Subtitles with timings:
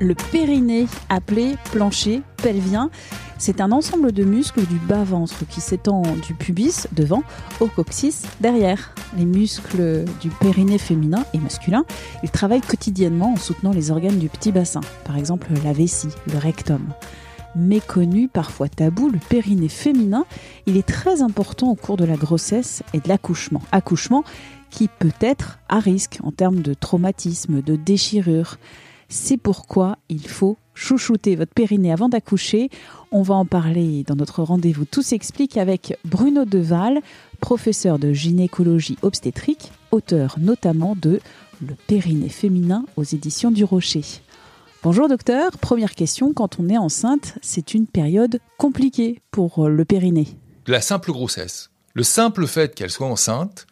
[0.00, 2.88] Le périnée, appelé plancher pelvien,
[3.36, 7.24] c'est un ensemble de muscles du bas-ventre qui s'étend du pubis devant
[7.58, 8.94] au coccyx derrière.
[9.16, 11.84] Les muscles du périnée féminin et masculin,
[12.22, 16.38] ils travaillent quotidiennement en soutenant les organes du petit bassin, par exemple la vessie, le
[16.38, 16.82] rectum.
[17.56, 20.26] Méconnu, parfois tabou, le périnée féminin,
[20.66, 23.62] il est très important au cours de la grossesse et de l'accouchement.
[23.72, 24.22] Accouchement
[24.70, 28.58] qui peut être à risque en termes de traumatisme, de déchirure.
[29.10, 32.68] C'est pourquoi il faut chouchouter votre périnée avant d'accoucher.
[33.10, 37.00] On va en parler dans notre rendez-vous Tout s'explique avec Bruno Deval,
[37.40, 41.20] professeur de gynécologie obstétrique, auteur notamment de
[41.66, 44.04] Le périnée féminin aux éditions du Rocher.
[44.82, 50.28] Bonjour docteur, première question, quand on est enceinte, c'est une période compliquée pour le périnée.
[50.66, 53.66] La simple grossesse, le simple fait qu'elle soit enceinte,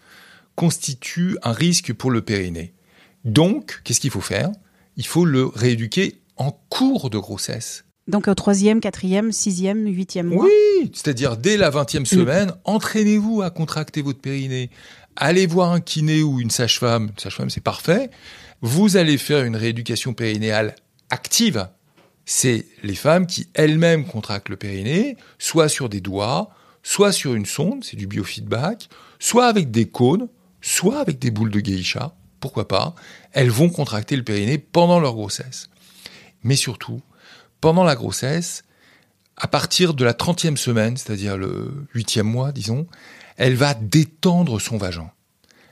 [0.57, 2.73] constitue un risque pour le périnée.
[3.27, 4.51] Donc, qu'est-ce qu'il faut faire?
[4.97, 7.85] Il faut le rééduquer en cours de grossesse.
[8.09, 13.51] Donc au troisième, quatrième, sixième, huitième mois Oui, c'est-à-dire dès la 20e semaine, entraînez-vous à
[13.51, 14.71] contracter votre périnée.
[15.17, 17.09] Allez voir un kiné ou une sage-femme.
[17.09, 18.11] Une sage-femme, c'est parfait.
[18.61, 20.77] Vous allez faire une rééducation périnéale
[21.11, 21.69] active.
[22.27, 26.51] C'est les femmes qui elles-mêmes contractent le périnée, soit sur des doigts,
[26.83, 30.29] soit sur une sonde, c'est du biofeedback, soit avec des cônes,
[30.61, 32.15] soit avec des boules de geisha,
[32.47, 32.95] pourquoi pas.
[33.33, 35.69] Elles vont contracter le périnée pendant leur grossesse.
[36.45, 37.01] Mais surtout,
[37.61, 38.63] pendant la grossesse,
[39.37, 42.87] à partir de la 30e semaine, c'est-à-dire le 8e mois, disons,
[43.37, 45.11] elle va détendre son vagin.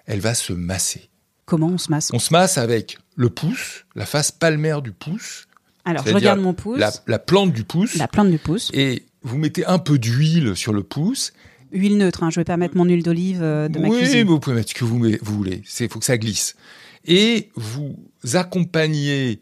[0.06, 1.08] Elle va se masser.
[1.46, 2.10] Comment on se masse?
[2.12, 5.46] On se masse avec le pouce, la face palmaire du pouce.
[5.84, 7.94] Alors je regarde mon pouce, La, la plante du pouce.
[7.94, 11.32] la plante du pouce, Et vous mettez un peu d'huile sur le pouce.
[11.74, 14.18] Huile neutre, hein, je vais pas mettre mon huile d'olive euh, de ma oui, cuisine.
[14.18, 15.62] mais vous pouvez mettre ce que vous, vous voulez.
[15.80, 16.56] Il faut que ça glisse.
[17.04, 17.96] Et vous
[18.32, 19.40] accompagnez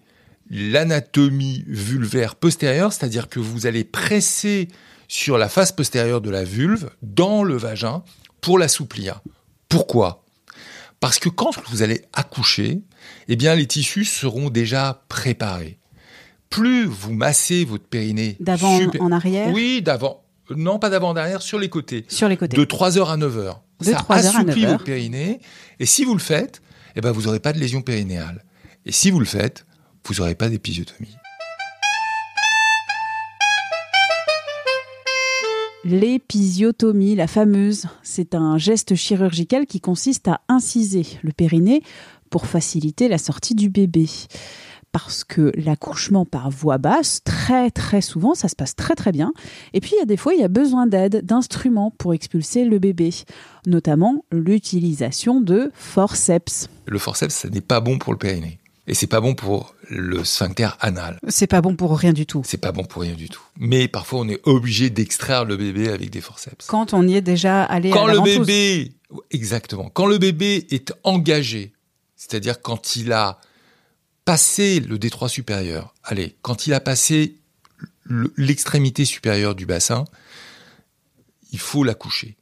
[0.51, 4.69] l'anatomie vulvaire postérieure, c'est-à-dire que vous allez presser
[5.09, 8.03] sur la face postérieure de la vulve, dans le vagin,
[8.41, 9.21] pour l'assouplir.
[9.69, 10.25] Pourquoi?
[11.01, 12.81] Parce que quand vous allez accoucher,
[13.29, 15.79] eh bien, les tissus seront déjà préparés.
[16.51, 20.22] Plus vous massez votre périnée D'avant en arrière Oui, d'avant.
[20.51, 22.05] Non, pas d'avant, derrière, sur les côtés.
[22.09, 22.57] Sur les côtés.
[22.57, 23.57] De 3h à 9h.
[23.81, 24.73] De Ça 3 heures à assouplit 9 heures.
[24.73, 25.41] votre périnée.
[25.81, 26.63] Et si vous le faites,
[26.97, 28.45] eh ben, vous n'aurez pas de lésion périnéale.
[28.85, 29.67] Et si vous le faites,
[30.05, 31.17] vous n'aurez pas d'épisiotomie.
[35.85, 41.83] L'épisiotomie, la fameuse, c'est un geste chirurgical qui consiste à inciser le périnée
[42.31, 44.07] pour faciliter la sortie du bébé.
[44.93, 49.33] Parce que l'accouchement par voie basse, très très souvent, ça se passe très très bien.
[49.73, 52.65] Et puis il y a des fois, il y a besoin d'aide, d'instruments pour expulser
[52.67, 53.11] le bébé.
[53.67, 56.69] Notamment l'utilisation de forceps.
[56.87, 58.59] Le forceps, ça n'est pas bon pour le périnée.
[58.89, 61.19] Et c'est pas bon pour le sphincter anal.
[61.29, 62.43] C'est pas bon pour rien du tout.
[62.45, 63.43] C'est pas bon pour rien du tout.
[63.57, 66.67] Mais parfois, on est obligé d'extraire le bébé avec des forceps.
[66.67, 68.39] Quand on y est déjà allé Quand à la le ventouse.
[68.47, 68.93] bébé,
[69.31, 71.73] exactement, quand le bébé est engagé,
[72.17, 73.39] c'est-à-dire quand il a
[74.25, 77.37] passé le détroit supérieur, allez, quand il a passé
[78.05, 80.05] le- l'extrémité supérieure du bassin,
[81.53, 82.37] il faut l'accoucher.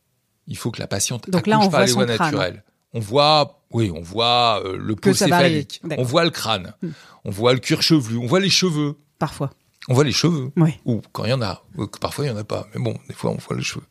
[0.47, 2.65] Il faut que la patiente Donc là, on par voit son naturelles.
[2.93, 6.91] On voit, oui, on voit euh, le pot céphalique, on voit le crâne, Hmm.
[7.25, 9.51] on voit le cuir chevelu, on voit les cheveux, Parfois.
[9.89, 10.51] on voit les cheveux.
[10.57, 10.73] Oui.
[10.85, 11.63] Ou quand il y en a.
[11.77, 12.67] Que Parfois, il y en a pas.
[12.75, 13.85] Mais bon, des fois, on voit les cheveux.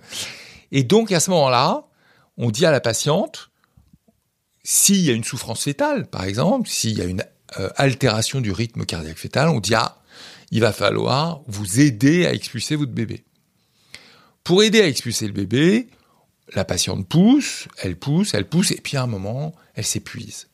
[0.71, 1.85] Et donc, à ce moment-là,
[2.37, 3.49] on dit à la patiente,
[4.63, 7.23] s'il y a une souffrance fétale, par exemple, s'il y a une
[7.57, 10.01] euh, altération du rythme cardiaque fœtal, on dit, ah,
[10.51, 13.23] il va falloir vous aider à expulser votre bébé.
[14.43, 15.87] Pour aider à expulser le bébé,
[16.53, 20.47] la patiente pousse, elle pousse, elle pousse, et puis à un moment, elle s'épuise.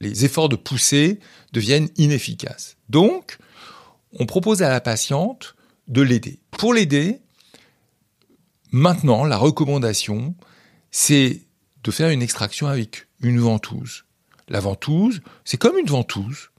[0.00, 1.20] Les efforts de pousser
[1.52, 2.76] deviennent inefficaces.
[2.88, 3.38] Donc,
[4.12, 5.54] on propose à la patiente
[5.88, 6.40] de l'aider.
[6.50, 7.20] Pour l'aider,
[8.70, 10.34] maintenant, la recommandation,
[10.90, 11.42] c'est
[11.84, 14.04] de faire une extraction avec une ventouse.
[14.52, 16.50] La ventouse, c'est comme une ventouse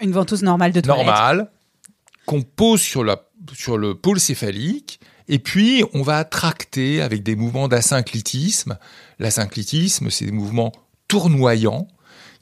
[0.00, 1.06] Une ventouse normale de toilette.
[1.06, 1.50] normale
[2.26, 3.22] qu'on pose sur, la,
[3.52, 4.98] sur le pôle céphalique
[5.28, 8.78] et puis on va tracter avec des mouvements d'asynclitisme.
[9.18, 10.72] L'asynclitisme, c'est des mouvements
[11.06, 11.86] tournoyants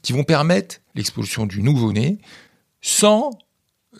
[0.03, 2.19] qui vont permettre l'expulsion du nouveau-né
[2.81, 3.31] sans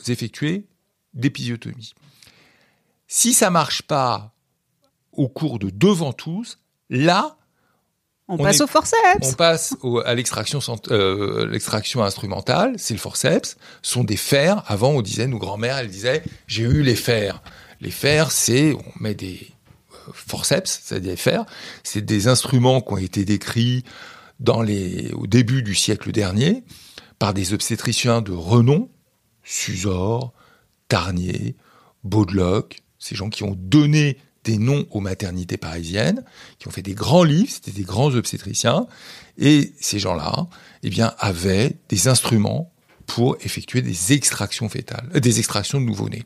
[0.08, 0.68] effectuer
[1.14, 1.94] d'épisiotomie.
[3.08, 4.34] Si ça marche pas
[5.12, 6.60] au cours de deux ventouses,
[6.90, 7.38] là,
[8.30, 8.98] On, On passe est- au forceps.
[9.22, 10.60] on passe au- à l'extraction
[10.92, 14.64] euh, l'extraction instrumentale, c'est le forceps, Ce sont des fers.
[14.68, 17.42] Avant, on disait, nos grands-mères, elles disaient, j'ai eu les fers.
[17.80, 19.40] Les fers, c'est, on met des
[19.94, 21.46] euh, forceps, c'est-à-dire des fers,
[21.84, 23.84] c'est des instruments qui ont été décrits
[24.42, 26.64] dans les, au début du siècle dernier
[27.20, 28.90] par des obstétriciens de renom,
[29.44, 30.34] Suzor,
[30.90, 31.56] Tarnier,
[32.04, 36.24] Baudeloc, ces gens qui ont donné des noms aux maternités parisiennes,
[36.58, 38.88] qui ont fait des grands livres, c'était des grands obstétriciens,
[39.38, 40.48] et ces gens-là,
[40.84, 42.72] eh bien, avaient des instruments
[43.06, 46.24] pour effectuer des extractions fétales, euh, des extractions de nouveau-nés.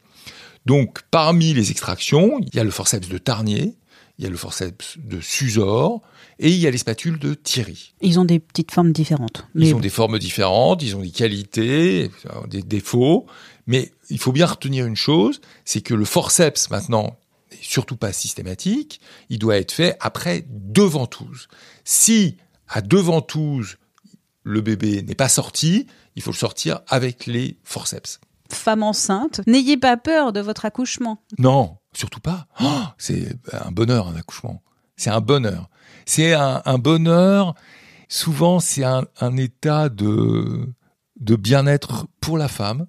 [0.68, 3.74] Donc, parmi les extractions, il y a le forceps de Tarnier,
[4.20, 6.02] il y a le forceps de Suzor,
[6.38, 7.94] et il y a les spatules de Thierry.
[8.02, 9.48] Ils ont des petites formes différentes.
[9.56, 13.26] Ils ont des formes différentes, ils ont des qualités, euh, des défauts,
[13.66, 17.18] mais il faut bien retenir une chose, c'est que le forceps maintenant
[17.62, 21.48] surtout pas systématique, il doit être fait après deux ventouses.
[21.84, 22.38] Si
[22.68, 23.78] à deux ventouses
[24.44, 28.20] le bébé n'est pas sorti, il faut le sortir avec les forceps.
[28.52, 31.24] femme enceinte, n'ayez pas peur de votre accouchement.
[31.38, 32.48] Non, surtout pas.
[32.62, 34.62] Oh, c'est un bonheur un accouchement.
[34.98, 35.70] C'est un bonheur.
[36.06, 37.56] C'est un, un bonheur.
[38.10, 40.68] Souvent, c'est un, un état de
[41.20, 42.88] de bien-être pour la femme.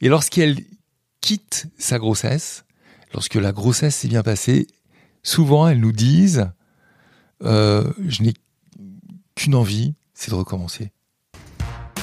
[0.00, 0.60] Et lorsqu'elle
[1.20, 2.64] quitte sa grossesse,
[3.12, 4.66] lorsque la grossesse s'est bien passée,
[5.22, 6.50] souvent elles nous disent
[7.44, 8.34] euh, je n'ai
[9.34, 10.92] qu'une envie, c'est de recommencer.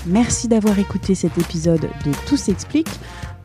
[0.05, 2.89] Merci d'avoir écouté cet épisode de Tout s'explique,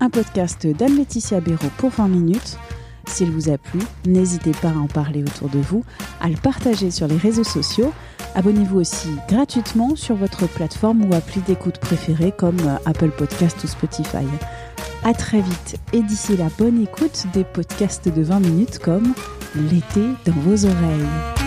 [0.00, 2.58] un podcast d'Anne-Laetitia Béraud pour 20 minutes.
[3.06, 5.84] S'il vous a plu, n'hésitez pas à en parler autour de vous,
[6.20, 7.92] à le partager sur les réseaux sociaux.
[8.34, 13.66] Abonnez-vous aussi gratuitement sur votre plateforme ou appli d'écoute préférée comme euh, Apple Podcast ou
[13.66, 14.24] Spotify.
[15.04, 19.12] À très vite et d'ici la bonne écoute des podcasts de 20 minutes comme
[19.54, 21.43] L'été dans vos oreilles.